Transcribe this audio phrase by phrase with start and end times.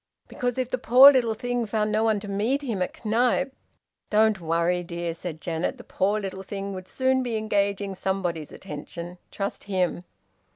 [0.27, 3.53] "Because if the poor little thing found no one to meet him at Knype"
[4.09, 5.77] "Don't worry, dear," said Janet.
[5.77, 9.19] "The poor little thing would soon be engaging somebody's attention.
[9.29, 10.01] Trust him!"